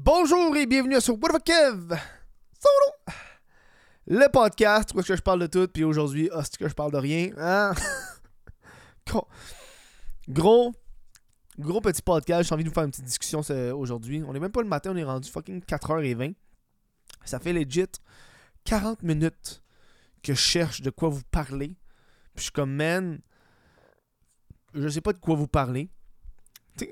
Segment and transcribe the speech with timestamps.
[0.00, 3.16] Bonjour et bienvenue sur What the Kev Solo
[4.06, 6.74] Le podcast où est-ce que je parle de tout, puis aujourd'hui, oh, c'est que je
[6.74, 7.30] parle de rien.
[7.36, 7.74] Hein?
[10.28, 10.72] gros,
[11.58, 13.40] gros petit podcast, j'ai envie de vous faire une petite discussion
[13.74, 14.22] aujourd'hui.
[14.24, 16.36] On est même pas le matin, on est rendu fucking 4h20.
[17.24, 17.86] Ça fait legit
[18.66, 19.64] 40 minutes
[20.22, 21.74] que je cherche de quoi vous parler.
[22.34, 23.20] Puis je suis comme, man,
[24.74, 25.90] je sais pas de quoi vous parler.
[26.78, 26.88] Tu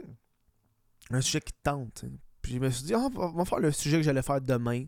[1.10, 2.04] un sujet qui tente.
[2.46, 4.84] Puis je me suis dit, oh, on va faire le sujet que j'allais faire demain.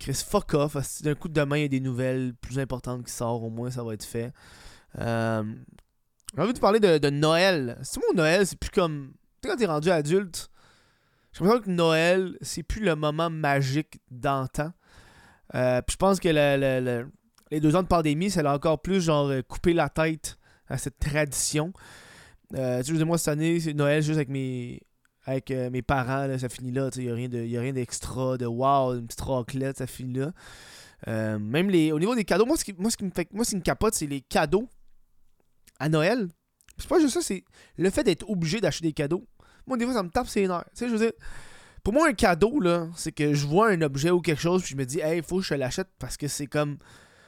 [0.00, 0.76] Chris, fuck off.
[1.04, 3.44] D'un coup, demain, il y a des nouvelles plus importantes qui sortent.
[3.44, 4.32] Au moins, ça va être fait.
[4.98, 5.44] Euh,
[6.34, 7.78] j'ai envie de parler de, Noël.
[7.84, 9.12] C'est mon Noël, c'est plus comme.
[9.40, 10.50] Tu sais, quand t'es rendu adulte,
[11.32, 14.72] j'ai l'impression que Noël, c'est plus le moment magique d'antan.
[15.54, 16.28] Euh, puis je pense que
[17.52, 20.98] les deux ans de pandémie, ça a encore plus genre coupé la tête à cette
[20.98, 21.72] tradition.
[22.56, 24.82] Euh, tu sais, moi, cette année, c'est Noël juste avec mes,
[25.24, 26.90] avec euh, mes parents, ça finit là.
[26.96, 30.32] Il n'y a rien d'extra, de, wow, une petite raclette, ça finit là.
[31.08, 33.28] Euh, même les, au niveau des cadeaux, moi, ce qui, moi, ce qui me fait,
[33.32, 34.68] moi, capote, c'est les cadeaux
[35.78, 36.28] à Noël.
[36.78, 37.44] C'est pas juste ça, c'est
[37.76, 39.26] le fait d'être obligé d'acheter des cadeaux.
[39.66, 40.64] Moi, des fois, ça me tape ses nerfs.
[40.70, 41.12] Tu sais, je veux dire,
[41.82, 44.72] pour moi, un cadeau, là, c'est que je vois un objet ou quelque chose, puis
[44.72, 46.78] je me dis, hey, il faut que je l'achète parce que c'est comme,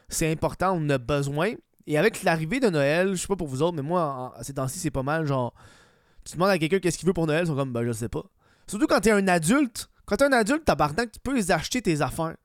[0.08, 1.53] c'est important, on en a besoin.
[1.86, 4.78] Et avec l'arrivée de Noël, je sais pas pour vous autres, mais moi, ces temps-ci,
[4.78, 5.55] c'est pas mal, genre,
[6.27, 8.08] tu demandes à quelqu'un qu'est-ce qu'il veut pour Noël, ils sont comme, ben, je sais
[8.08, 8.24] pas.
[8.66, 9.88] Surtout quand t'es un adulte.
[10.06, 12.36] Quand t'es un adulte, tabarnak, tu peux les acheter tes affaires.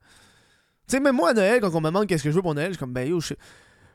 [0.88, 2.54] Tu sais, même moi à Noël, quand on me demande qu'est-ce que je veux pour
[2.54, 3.34] Noël, je suis comme, ben yo, je,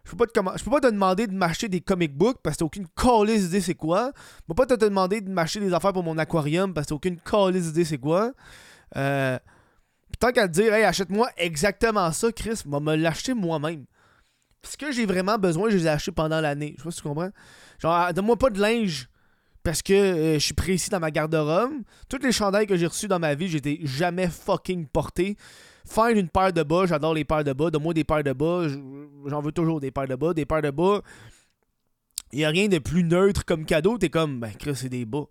[0.05, 2.55] je peux, pas te, je peux pas te demander de m'acheter des comic books parce
[2.55, 4.11] que t'as aucune calice idée c'est quoi.
[4.15, 6.95] Je peux pas te, demander de m'acheter des affaires pour mon aquarium parce que t'as
[6.95, 8.31] aucune calice idée c'est quoi.
[8.95, 9.37] Euh,
[10.19, 13.85] tant qu'à te dire, hey, achète-moi exactement ça, Chris, va me l'acheter moi-même.
[14.63, 16.75] Ce que j'ai vraiment besoin, je les ai achetés pendant l'année.
[16.77, 17.29] Je sais pas si tu comprends.
[17.79, 19.09] Genre, donne-moi pas de linge
[19.67, 21.73] parce que euh, je suis précis dans ma garde-robe.
[22.07, 25.35] Toutes les chandails que j'ai reçus dans ma vie, j'étais jamais fucking porté.
[25.85, 27.69] Faire une paire de bas, j'adore les paires de bas.
[27.69, 28.65] Donne-moi des paires de bas,
[29.25, 30.33] j'en veux toujours des paires de bas.
[30.33, 31.01] Des paires de bas,
[32.31, 33.97] il n'y a rien de plus neutre comme cadeau.
[33.97, 35.25] T'es comme, ben, c'est des bas.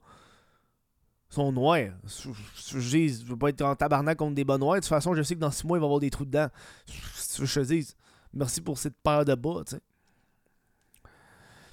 [1.30, 1.92] Ils sont noirs.
[2.04, 4.74] Je, veux pas être en tabarnak contre des bas noirs.
[4.74, 6.26] De toute façon, je sais que dans six mois, il va y avoir des trous
[6.26, 6.48] dedans.
[6.86, 7.96] Je te dise,
[8.34, 9.80] merci pour cette paire de bas, tu sais.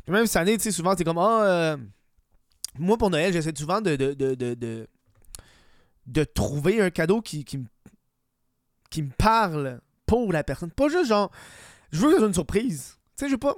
[0.08, 1.78] même cette année, tu sais, souvent, t'es comme, ah, euh,
[2.80, 4.88] moi, pour Noël, j'essaie souvent de, de, de,
[6.06, 7.60] de, trouver un cadeau qui, qui,
[8.90, 10.72] qui me parle pour la personne.
[10.72, 11.32] Pas juste genre,
[11.92, 12.98] je veux que ce soit une surprise.
[13.16, 13.56] Tu sais, je veux pas.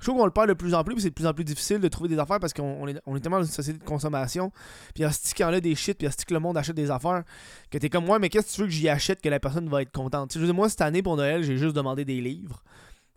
[0.00, 1.44] Je trouve qu'on le parle de plus en plus, puis c'est de plus en plus
[1.44, 3.84] difficile de trouver des affaires parce qu'on est, on est tellement dans une société de
[3.84, 4.50] consommation.
[4.94, 7.22] Puis a ce là des shit, puis ce que le monde achète des affaires,
[7.70, 9.68] que t'es comme moi, mais qu'est-ce que tu veux que j'y achète que la personne
[9.68, 10.32] va être contente?
[10.32, 12.62] Je veux moi, cette année pour Noël, j'ai juste demandé des livres.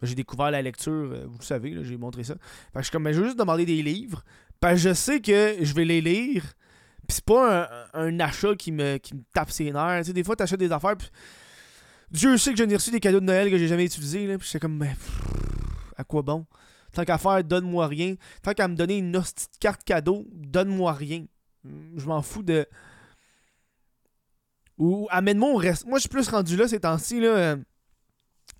[0.01, 2.33] J'ai découvert la lecture, euh, vous le savez, j'ai montré ça.
[2.33, 2.39] Fait
[2.73, 4.25] que je suis comme, mais je veux juste demander des livres.
[4.63, 6.41] Parce je sais que je vais les lire.
[7.05, 9.99] Puis c'est pas un, achat qui me, qui me tape ses nerfs.
[9.99, 10.95] Tu sais, des fois, t'achètes des affaires.
[10.95, 11.09] Puis
[12.09, 14.25] Dieu sait que j'en ai reçu des cadeaux de Noël que j'ai jamais utilisés.
[14.25, 14.95] Là, puis c'est comme, mais
[15.97, 16.45] à quoi bon?
[16.93, 18.15] Tant qu'à faire, donne-moi rien.
[18.41, 21.25] Tant qu'à me donner une hostie carte cadeau, donne-moi rien.
[21.97, 22.65] Je m'en fous de.
[24.77, 25.85] Ou amène-moi au reste.
[25.87, 27.19] Moi, je suis plus rendu là ces temps-ci.
[27.19, 27.57] Là.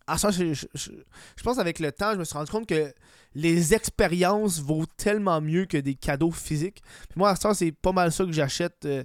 [0.05, 2.93] Ah, ça, je, je, pense avec le temps, je me suis rendu compte que
[3.35, 6.81] les expériences vaut tellement mieux que des cadeaux physiques.
[7.09, 9.03] Puis moi, à ça, c'est pas mal ça que j'achète euh,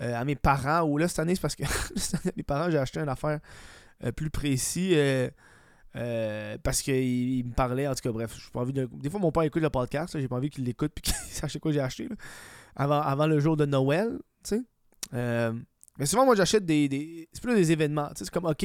[0.00, 0.82] euh, à mes parents.
[0.82, 1.64] Ou là, cette année, c'est parce que
[2.36, 3.40] mes parents, j'ai acheté une affaire
[4.04, 4.94] euh, plus précis.
[6.62, 8.88] parce qu'il me parlait, en tout cas, bref, j'ai pas envie de...
[8.92, 11.58] Des fois, mon père écoute le podcast, j'ai pas envie qu'il l'écoute puis qu'il sache
[11.58, 12.08] quoi j'ai acheté
[12.76, 14.56] avant, avant le jour de Noël, tu
[15.12, 15.52] sais.
[15.98, 17.28] mais souvent, moi, j'achète des, des...
[17.32, 18.64] C'est plus des événements, tu sais, c'est comme, ok,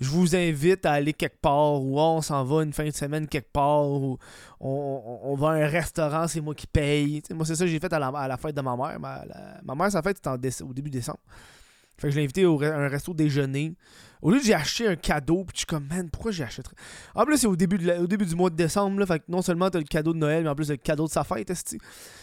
[0.00, 3.26] je vous invite à aller quelque part ou on s'en va une fin de semaine
[3.28, 4.18] quelque part ou
[4.60, 7.22] on, va à un restaurant, c'est moi qui paye.
[7.30, 8.98] moi, c'est ça que j'ai fait à la, fête de ma mère.
[9.00, 11.20] Ma, mère, sa fête, c'était au début décembre.
[11.96, 13.74] Fait que je l'ai invité au, à un resto déjeuner.
[14.20, 16.62] Au lieu de j'ai acheté un cadeau, puis je suis comme, man, pourquoi j'ai acheté
[17.14, 19.42] En plus, c'est au début, au début du mois de décembre, là, fait que non
[19.42, 21.76] seulement t'as le cadeau de Noël, mais en plus le cadeau de sa fête, Je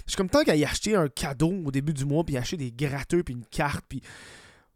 [0.07, 2.71] suis comme, tant qu'à y acheter un cadeau au début du mois, puis acheter des
[2.71, 4.01] gratteux, puis une carte, puis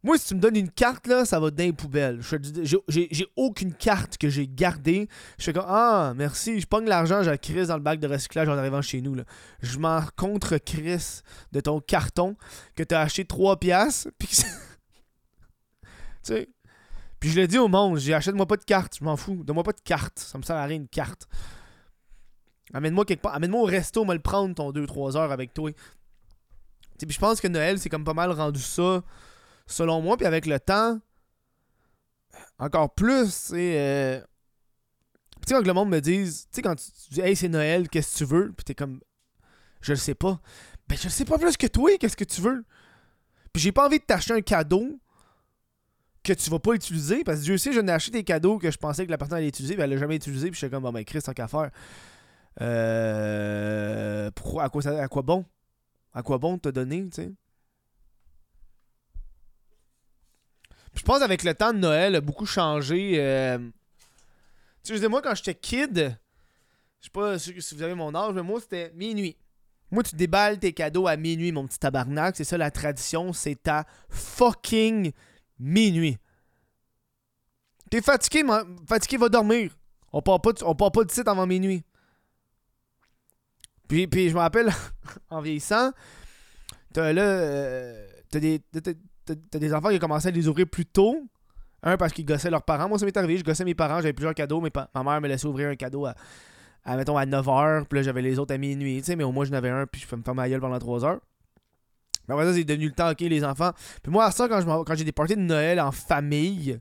[0.06, 2.22] moi, si tu me donnes une carte, là, ça va dans les poubelles.
[2.88, 5.10] J'ai aucune carte que j'ai gardée.
[5.40, 6.60] Je fais comme Ah, merci.
[6.60, 9.16] Je pogne l'argent, je crise dans le bac de recyclage en arrivant chez nous.
[9.64, 11.22] Je m'en contre Chris
[11.52, 12.36] de ton carton
[12.76, 14.10] que tu as acheté 3 piastres.
[14.20, 14.30] Puis
[16.22, 16.50] sais.
[17.20, 19.44] Puis je l'ai dit au monde, j'ai achète-moi pas de carte, je m'en fous.
[19.44, 20.20] Donne-moi pas de carte.
[20.20, 21.28] Ça me sert à rien une carte.
[22.76, 23.34] Amène-moi quelque part.
[23.34, 25.72] Amène-moi au resto, on va le prendre ton 2-3 heures avec toi.
[27.00, 29.02] Puis je pense que Noël, c'est comme pas mal rendu ça
[29.68, 31.00] selon moi, puis avec le temps,
[32.60, 33.52] encore plus.
[33.54, 34.22] Euh...
[34.22, 37.90] Tu sais, quand le monde me dise, tu sais, quand tu, dis, hey, c'est Noël,
[37.90, 38.54] qu'est-ce que tu veux?
[38.54, 39.00] Puis t'es comme,
[39.82, 40.40] je le sais pas.
[40.88, 42.66] Ben, je le sais pas plus que toi, qu'est-ce que tu veux?
[43.54, 45.00] Puis j'ai pas envie de t'acheter un cadeau
[46.24, 47.24] que tu vas pas utiliser.
[47.24, 49.38] Parce que Dieu sait, je n'ai acheté des cadeaux que je pensais que la personne
[49.38, 50.50] allait utiliser, mais elle l'a jamais utilisé.
[50.50, 51.70] Puis j'étais comme, bon, ben, Chris, tant qu'à faire.
[52.62, 55.46] Euh, pour, à, quoi à quoi bon?
[56.14, 57.34] À quoi bon te donner, tu sais?
[60.96, 63.16] Je pense avec le temps de Noël, a beaucoup changé.
[63.18, 63.60] Euh...
[64.84, 66.18] Tu sais, moi, quand j'étais kid,
[67.00, 69.36] je sais pas si vous avez mon âge, mais moi, c'était minuit.
[69.92, 72.36] Moi, tu déballes tes cadeaux à minuit, mon petit tabarnak.
[72.36, 75.12] C'est ça la tradition, c'est à fucking
[75.60, 76.18] minuit.
[77.90, 78.44] T'es fatigué,
[78.88, 79.72] fatigué, va dormir.
[80.12, 81.84] On part pas, on pas de site avant minuit.
[83.88, 84.72] Puis, puis je me rappelle,
[85.30, 85.92] en vieillissant,
[86.94, 88.62] t'as là, euh, t'as des,
[89.26, 91.28] t'as des enfants qui ont commencé à les ouvrir plus tôt.
[91.84, 92.90] Un, parce qu'ils gossaient leurs parents.
[92.90, 94.60] Moi, ça m'est arrivé, je gossais mes parents, j'avais plusieurs cadeaux.
[94.60, 96.16] Mais ma mère me laissait ouvrir un cadeau à,
[96.84, 97.86] à à 9h.
[97.86, 99.16] Puis là, j'avais les autres à minuit, tu sais.
[99.16, 101.00] Mais au moins, j'en avais un, puis je peux me faire ma gueule pendant 3
[101.02, 101.20] h
[102.28, 103.72] Mais après ça, c'est devenu le temps, ok, les enfants.
[104.02, 106.80] Puis moi, à ça, quand, j'ai des parties de Noël en famille,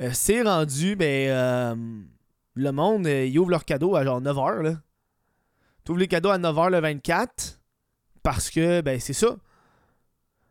[0.00, 1.74] euh, c'est rendu, ben, euh,
[2.54, 4.74] le monde, euh, ils ouvrent leurs cadeaux à genre 9h, là.
[5.84, 7.60] Tu ouvres les cadeaux à 9h le 24,
[8.22, 9.36] parce que, ben, c'est ça.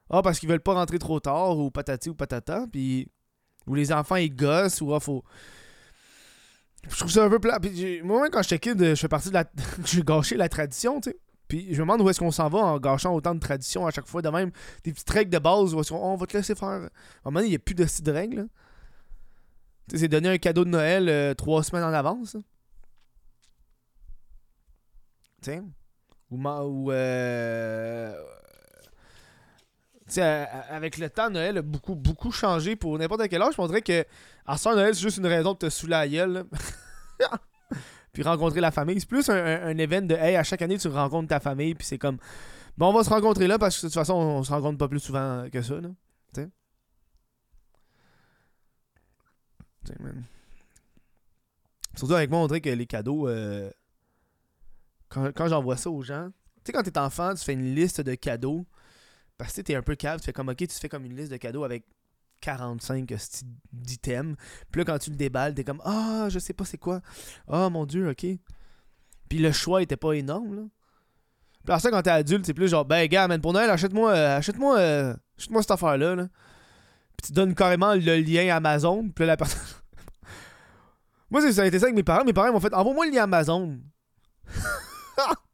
[0.10, 3.08] Ah, parce qu'ils veulent pas rentrer trop tard, ou patati ou patata, puis.
[3.68, 5.24] Ou les enfants, ils gossent, ou ah, faut.
[6.90, 7.60] Je trouve ça un peu plat.
[7.60, 9.46] Puis, moi, quand j'étais kid, je fais partie de la.
[9.86, 11.18] j'ai gâché la tradition, tu sais.
[11.50, 13.92] Puis je me demande où est-ce qu'on s'en va en gâchant autant de traditions à
[13.92, 14.52] chaque fois, de même
[14.84, 16.68] des petites règles de base où on, va te laisser faire.
[16.68, 16.90] À un
[17.26, 18.48] moment il n'y a plus de, de règles.
[19.88, 22.38] Tu sais, c'est donner un cadeau de Noël euh, trois semaines en avance.
[25.42, 25.62] Tu sais?
[26.30, 26.38] Ou.
[26.38, 28.14] ou euh,
[30.18, 33.54] avec le temps, Noël a beaucoup, beaucoup changé pour n'importe quel âge.
[33.56, 34.06] Je montrais que
[34.46, 36.46] à ce Noël, c'est juste une raison de te saouler la gueule.
[38.14, 39.00] puis rencontrer la famille.
[39.00, 41.76] C'est plus un, un, événement de hey, à chaque année, tu rencontres ta famille.
[41.76, 42.18] Puis c'est comme
[42.78, 44.88] bon, on va se rencontrer là parce que de toute façon, on, se rencontre pas
[44.88, 45.76] plus souvent que ça.
[45.80, 45.90] Là.
[46.34, 46.50] T'sais?
[51.96, 53.28] Surtout avec moi, on dirait que les cadeaux.
[53.28, 53.70] Euh,
[55.10, 58.02] quand, quand j'envoie ça aux gens, tu sais, quand t'es enfant, tu fais une liste
[58.02, 58.66] de cadeaux.
[59.40, 61.32] Parce que t'es un peu cave, tu fais comme ok, tu fais comme une liste
[61.32, 61.86] de cadeaux avec
[62.42, 63.08] 45
[63.72, 64.36] d'items.
[64.70, 67.00] Puis là, quand tu le déballes, t'es comme Ah, je sais pas c'est quoi.
[67.48, 68.26] Ah, mon dieu, ok.
[69.30, 70.62] Puis le choix était pas énorme, là.
[71.64, 74.12] Puis après ça, quand t'es adulte, c'est plus genre Ben, gars, man, pour Noël, achète-moi
[74.12, 76.16] euh, achète-moi euh, achète-moi cette affaire-là.
[76.16, 76.28] Là.
[77.16, 79.10] Puis tu donnes carrément le lien Amazon.
[79.10, 79.62] Puis là, la personne.
[81.32, 82.26] Moi, ça a été ça avec mes parents.
[82.26, 83.80] Mes parents m'ont fait Envoie-moi le lien Amazon.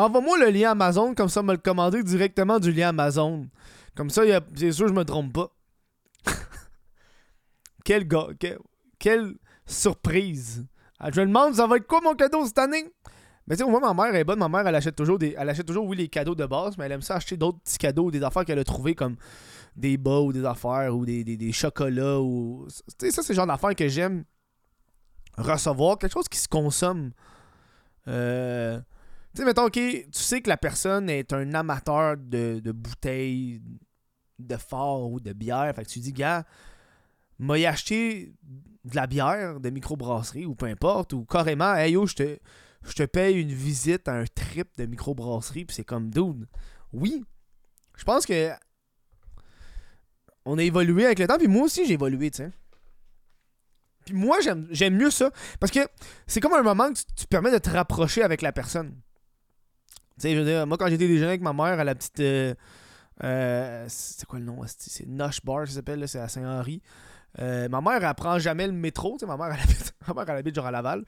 [0.00, 3.46] Envoie-moi le lien Amazon, comme ça, me le commander directement du lien Amazon.
[3.94, 4.22] Comme ça,
[4.56, 5.50] c'est sûr, je me trompe pas.
[7.84, 8.28] quel gars,
[8.98, 9.34] quelle
[9.66, 10.66] surprise.
[10.98, 12.90] Ah, je me demande, ça va être quoi mon cadeau cette année?
[13.46, 14.38] Mais tu sais, moi, ma mère est bonne.
[14.38, 15.34] Ma mère, elle achète toujours des.
[15.36, 17.76] Elle achète toujours, oui, les cadeaux de base, mais elle aime ça acheter d'autres petits
[17.76, 19.16] cadeaux, des affaires qu'elle a trouvées comme
[19.76, 22.66] des bas ou des affaires ou des, des, chocolats ou.
[22.98, 24.24] Tu sais, ça, c'est le genre d'affaires que j'aime
[25.36, 25.98] recevoir.
[25.98, 27.10] Quelque chose qui se consomme.
[28.08, 28.80] Euh.
[29.32, 33.62] Tu sais, mettons, ok, tu sais que la personne est un amateur de, bouteilles
[34.40, 35.72] de fort ou de bière.
[35.74, 36.44] Fait que tu dis, gars,
[37.38, 38.34] m'a acheté
[38.84, 42.38] de la bière de microbrasserie ou peu importe, ou carrément, hey yo, je te,
[42.82, 46.48] je te paye une visite à un trip de microbrasserie, puis c'est comme, dude,
[46.92, 47.24] oui.
[47.96, 48.50] Je pense que
[50.44, 52.50] on a évolué avec le temps, puis moi aussi j'ai évolué, tu sais.
[54.06, 55.80] Puis moi, j'aime mieux ça, parce que
[56.26, 58.98] c'est comme un moment que tu, tu permets de te rapprocher avec la personne.
[60.18, 62.20] Tu sais, je veux dire, moi, quand j'étais déjeuner avec ma mère à la petite.
[62.20, 62.54] Euh,
[63.22, 66.80] euh, c'est quoi le nom C'est Nosh Bar, ça s'appelle, c'est à Saint-Henri.
[67.38, 69.16] Euh, ma mère, elle prend jamais le métro.
[69.18, 71.04] Tu ma mère, elle habite, ma mère, elle habite genre à Laval.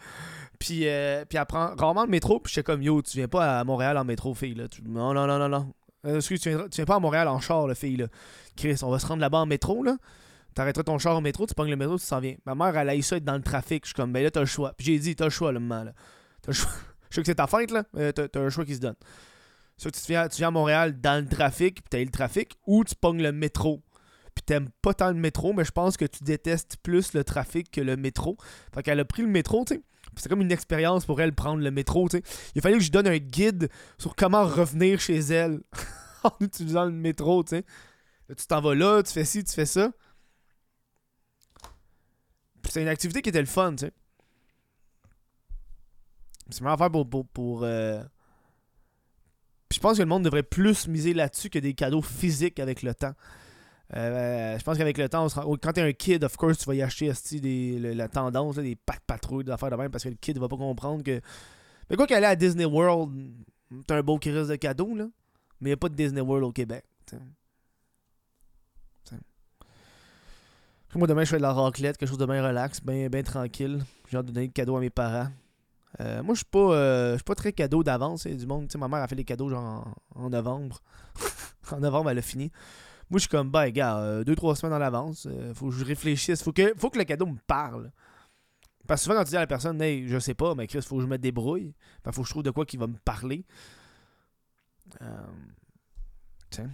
[0.58, 0.86] Puis,
[1.28, 2.38] puis elle prend rarement le métro.
[2.40, 4.54] Puis j'étais comme, yo, tu viens pas à Montréal en métro, fille.
[4.54, 4.64] Là.
[4.84, 6.16] Non, non, non, non, non.
[6.16, 7.96] excuse, tu viens, tu viens pas à Montréal en char, la fille.
[7.96, 8.06] Là.
[8.56, 9.82] Chris, on va se rendre là-bas en métro.
[9.82, 9.96] là.
[10.54, 12.34] T'arrêteras ton char au métro, tu pognes le métro, tu s'en viens.
[12.44, 13.84] Ma mère, elle a eu ça être dans le trafic.
[13.84, 14.74] Je suis comme, ben là, t'as le choix.
[14.76, 15.84] Puis j'ai dit, t'as le choix, le moment.
[15.84, 15.92] Là.
[16.42, 16.70] T'as le choix.
[17.12, 17.84] Je sais que c'est ta fête, là.
[17.96, 18.94] Euh, t'as, un choix qui se donne.
[19.76, 22.54] Soit tu viens, tu viens à Montréal dans le trafic, puis t'as eu le trafic,
[22.66, 23.82] ou tu pognes le métro.
[24.34, 27.70] Puis t'aimes pas tant le métro, mais je pense que tu détestes plus le trafic
[27.70, 28.38] que le métro.
[28.74, 29.82] Fait qu'elle a pris le métro, tu sais.
[30.16, 32.22] C'est comme une expérience pour elle prendre le métro, tu sais.
[32.54, 35.60] Il fallait que je donne un guide sur comment revenir chez elle
[36.24, 37.64] en utilisant le métro, tu sais.
[38.34, 39.92] Tu t'en vas là, tu fais ci, tu fais ça.
[42.70, 43.92] c'est une activité qui était le fun, tu sais.
[46.52, 47.08] C'est une affaire pour.
[47.08, 48.02] pour, euh,
[49.72, 52.94] je pense que le monde devrait plus miser là-dessus que des cadeaux physiques avec le
[52.94, 53.14] temps.
[53.94, 56.74] Euh, je pense qu'avec le temps, on quand t'es un kid, of course, tu vas
[56.74, 60.14] y acheter des, la tendance, des pattes patrouilles, des affaires de même, parce que le
[60.14, 61.20] kid va pas comprendre que.
[61.90, 63.12] Mais quoi qu'aller à Disney World,
[63.86, 65.08] t'as un beau crise de cadeaux, là.
[65.60, 66.84] Mais il a pas de Disney World au Québec.
[70.94, 73.82] Moi, demain, je fais de la raclette, quelque chose de bien relax, bien tranquille.
[74.10, 75.28] J'ai hâte de donner le cadeau à mes parents.
[76.00, 78.26] Euh, moi, je suis pas, euh, pas très cadeau d'avance.
[78.26, 80.80] du monde, tu sais, ma mère a fait les cadeaux genre en, novembre.
[81.70, 82.50] en novembre, elle a fini.
[83.10, 85.26] Moi, je suis comme, bah, gars, 2-3 semaines en avance.
[85.26, 86.42] euh, faut que je réfléchisse.
[86.42, 87.92] Faut que, faut que le cadeau me parle.
[88.86, 90.82] Parce que souvent, quand tu dis à la personne, hey, je sais pas, mais Chris,
[90.82, 91.74] faut que je me débrouille.
[92.04, 93.44] Fait faut que je trouve de quoi qui va me parler.
[95.02, 95.26] Euh,
[96.50, 96.70] tiens.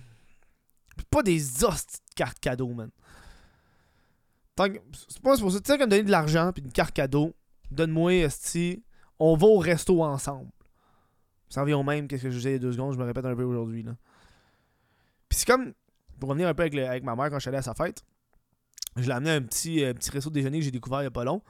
[1.10, 2.90] Pas des hosties de cartes cadeaux, man.
[4.56, 5.60] C'est pas pour ça.
[5.60, 7.34] Tu sais, comme donner de l'argent puis une carte cadeau,
[7.70, 8.82] donne-moi, esti,
[9.18, 10.50] on va au resto ensemble.
[11.48, 13.04] Ça revient au même, qu'est-ce que je disais il y a deux secondes, je me
[13.04, 13.96] répète un peu aujourd'hui, là.
[15.28, 15.72] Puis c'est comme,
[16.18, 18.02] pour revenir un peu avec, avec ma mère quand je suis allé à sa fête,
[18.96, 21.04] je l'ai amené à un petit, euh, petit resto de déjeuner que j'ai découvert il
[21.04, 21.42] y a pas long.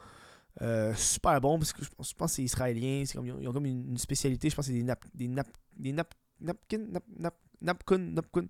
[0.61, 3.05] Euh, super bon parce que je pense, que c'est israélien.
[3.07, 4.51] C'est comme, ils, ont, comme une, spécialité.
[4.51, 5.47] Je pense que c'est des nap, des nap,
[5.77, 8.49] des nap, napkins, nap, nap, napkins, napkins.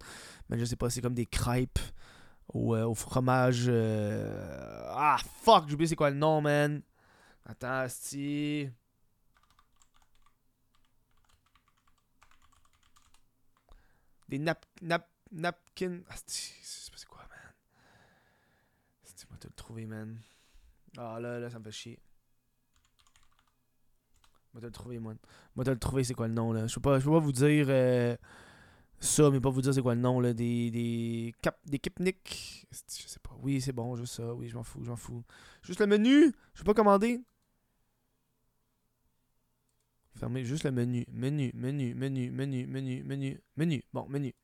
[0.49, 1.79] Mais je sais pas, c'est comme des crêpes
[2.49, 3.71] au, euh, au fromage.
[3.71, 6.83] Ah fuck, j'ai oublié c'est quoi le nom, man.
[7.45, 8.69] Attends, si.
[14.29, 16.01] Des nap, nap, napkins.
[16.09, 17.53] Ah, c'est quoi, man?
[19.17, 20.19] Tu vas te le trouver, man?
[20.97, 21.99] Ah là, là, ça me fait chier.
[24.53, 25.15] Moi, te le trouver, moi.
[25.55, 26.67] Moi, te le trouver, c'est quoi le nom, là?
[26.67, 28.17] Je peux pas, pas vous dire euh,
[29.01, 30.33] ça, mais pas vous dire c'est quoi le nom, là.
[30.35, 30.71] Des.
[30.71, 31.35] Des.
[31.43, 32.67] Cap, des Kipnik.
[32.71, 33.37] Je sais pas.
[33.43, 34.35] Oui, c'est bon, juste ça.
[34.35, 35.25] Oui, je m'en fous, je m'en fous.
[35.63, 36.33] Juste le menu.
[36.55, 37.23] Je peux pas commander.
[40.19, 41.07] Fermez juste le menu.
[41.13, 43.85] Menu, menu, menu, menu, menu, menu, menu.
[43.93, 44.35] Bon, menu.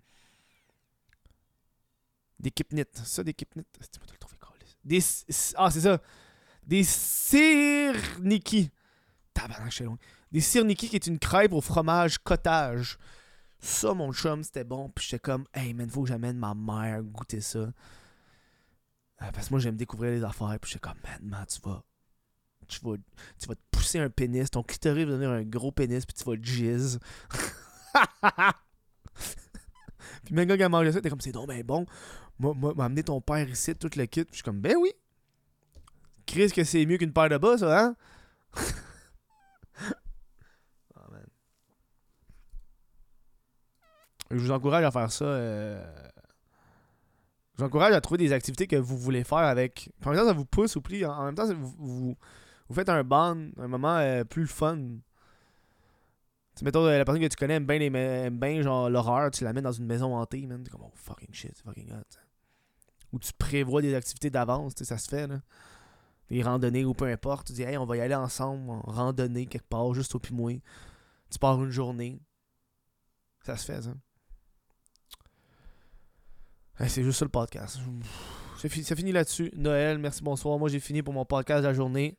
[2.38, 2.84] Des Kipnit.
[2.92, 3.64] Ça, des Kipnit.
[3.72, 4.76] Tu vas te le trouver, câlisse.
[4.84, 5.54] Des.
[5.56, 6.00] Ah, c'est ça.
[6.64, 8.70] Des Sirniki.
[9.32, 9.98] Tabarnak, je loin.
[10.30, 12.98] Des Sirniki qui est une crêpe au fromage cottage.
[13.58, 14.90] Ça, mon chum, c'était bon.
[14.90, 17.58] Puis j'étais comme, hey man, faut que j'amène ma mère goûter ça.
[17.58, 17.72] Euh,
[19.18, 20.56] parce que moi, j'aime découvrir les affaires.
[20.60, 21.82] Puis j'étais comme, man, man, tu vas.
[22.68, 22.96] Tu vas,
[23.38, 24.50] tu vas te pousser un pénis.
[24.50, 26.04] Ton clitoris va devenir un gros pénis.
[26.06, 26.98] Puis tu vas jizz.
[30.24, 31.86] puis même quand elle mangeait ça, t'es comme, c'est donc ben bon.
[32.38, 34.24] M'a amené ton père ici, tout le kit.
[34.24, 34.92] Puis je suis comme, ben oui.
[36.26, 37.96] Chris, que c'est mieux qu'une paire de bas, ça, hein?
[40.96, 41.00] Ah.
[44.30, 45.24] Je vous encourage à faire ça.
[45.26, 45.84] euh,
[47.52, 49.90] Je vous encourage à trouver des activités que vous voulez faire avec.
[50.04, 51.04] En même temps, ça vous pousse ou plie.
[51.04, 52.16] En même temps, ça vous,
[52.68, 54.78] vous faites un bond, un moment euh, plus fun.
[56.56, 59.44] Tu mettons, euh, la personne que tu connais aime bien, aime bien genre l'horreur, tu
[59.44, 60.62] l'amènes dans une maison hantée, man.
[60.62, 62.18] T'es comme, oh fucking shit, fucking hot.
[63.12, 65.40] Ou tu prévois des activités d'avance, ça se fait, là.
[66.30, 67.48] Des randonnées ou peu importe.
[67.48, 70.62] Tu dis, hey, on va y aller ensemble, en randonnée quelque part, juste au Pimoy.
[71.30, 72.20] Tu pars une journée.
[73.44, 73.92] Ça se fait, ça.
[76.88, 77.78] C'est juste ça le podcast.
[78.58, 79.52] C'est fini, là-dessus.
[79.54, 80.58] Noël, merci, bonsoir.
[80.58, 82.16] Moi, j'ai fini pour mon podcast de la journée.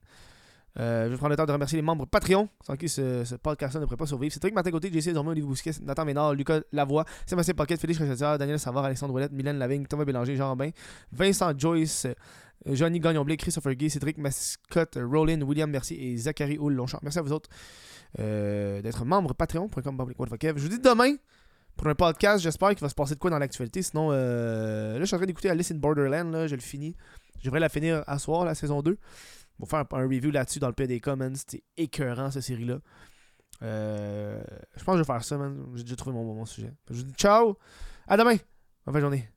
[0.78, 3.80] Euh, je vais prendre le temps de remercier les membres Patreon, sans qui ce, podcast-là
[3.80, 4.34] ne pourrait pas survivre.
[4.34, 8.00] C'est Trick Martin Côté, JC Dormé, Olivier Bousquet, Nathan Ménard, Lucas Lavoie, Sébastien Pocket, Félix
[8.00, 10.72] Richetière, Daniel Savard, Alexandre Ouellette, Mylène Lavigne, Thomas Bélanger, Jean Robin,
[11.14, 16.74] Vincent Joyce, euh, Johnny Gagnon-Blé, Christopher Gay, Cédric Mascotte, Roland, William Merci et Zachary Houle
[16.74, 17.00] Longchamp.
[17.04, 17.50] Merci à vous autres
[18.20, 20.14] euh, d'être membre Patreon.com.
[20.58, 21.16] Je vous dis demain
[21.78, 22.44] pour un podcast.
[22.44, 23.82] J'espère qu'il va se passer de quoi dans l'actualité.
[23.82, 26.48] Sinon, euh, là, je suis en train d'écouter Alice in Borderland.
[26.48, 26.96] Je le finis.
[27.44, 28.98] Je la finir à soir, la saison 2.
[29.60, 31.36] On va faire un, review là-dessus dans le des Commons.
[31.36, 32.80] C'était écœurant, cette série-là.
[33.64, 34.44] Euh,
[34.76, 35.66] je pense que je vais faire ça, man.
[35.76, 36.74] J'ai déjà trouvé mon, mon sujet.
[36.90, 37.58] Je vous dis ciao.
[38.08, 38.36] À demain.
[38.86, 39.35] Bonne fin de journée.